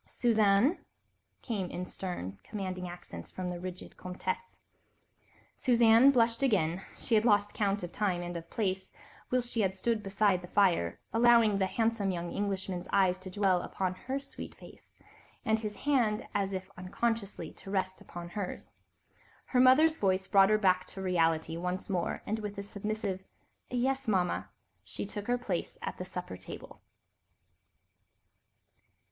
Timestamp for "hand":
15.75-16.25